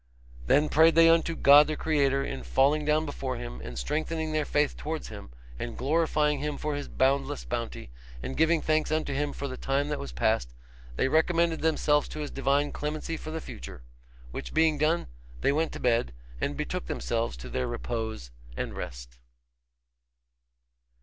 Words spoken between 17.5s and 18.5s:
repose